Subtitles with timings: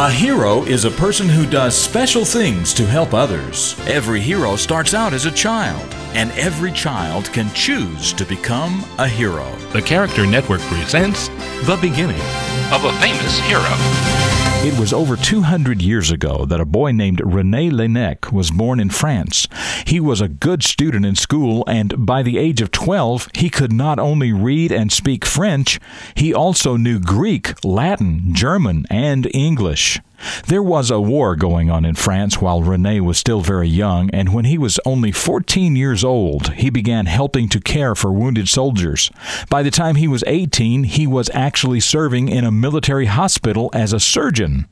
[0.00, 3.74] A hero is a person who does special things to help others.
[3.88, 9.08] Every hero starts out as a child, and every child can choose to become a
[9.08, 9.50] hero.
[9.72, 11.26] The Character Network presents
[11.66, 12.22] The Beginning
[12.70, 14.27] of a Famous Hero.
[14.60, 18.90] It was over 200 years ago that a boy named Rene Laennec was born in
[18.90, 19.46] France.
[19.86, 23.72] He was a good student in school, and by the age of 12, he could
[23.72, 25.78] not only read and speak French,
[26.16, 30.00] he also knew Greek, Latin, German, and English.
[30.46, 34.34] There was a war going on in France while Rene was still very young, and
[34.34, 39.10] when he was only 14 years old, he began helping to care for wounded soldiers.
[39.48, 43.92] By the time he was 18, he was actually serving in a military hospital as
[43.92, 44.66] a surgeon.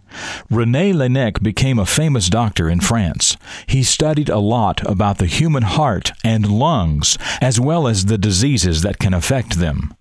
[0.51, 3.37] Rene Laennec became a famous doctor in France.
[3.66, 8.82] He studied a lot about the human heart and lungs, as well as the diseases
[8.82, 9.95] that can affect them.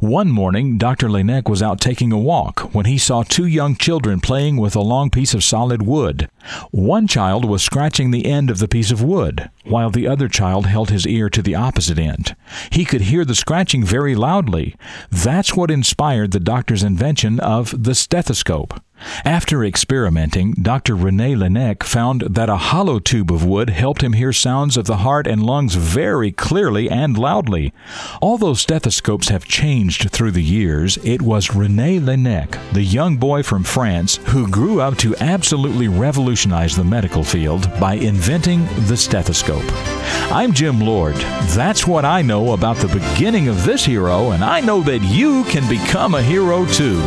[0.00, 1.08] One morning, Dr.
[1.08, 4.80] Laennec was out taking a walk when he saw two young children playing with a
[4.80, 6.28] long piece of solid wood.
[6.70, 10.66] One child was scratching the end of the piece of wood, while the other child
[10.66, 12.34] held his ear to the opposite end.
[12.70, 14.76] He could hear the scratching very loudly.
[15.10, 18.80] That's what inspired the doctor's invention of the stethoscope.
[19.24, 20.94] After experimenting, Dr.
[20.94, 24.98] Rene Laennec found that a hollow tube of wood helped him hear sounds of the
[24.98, 27.72] heart and lungs very clearly and loudly.
[28.20, 33.64] Although stethoscopes have changed through the years, it was Rene Laennec, the young boy from
[33.64, 39.64] France, who grew up to absolutely revolutionize the medical field by inventing the stethoscope.
[40.32, 41.16] I'm Jim Lord.
[41.54, 45.44] That's what I know about the beginning of this hero, and I know that you
[45.44, 47.00] can become a hero too.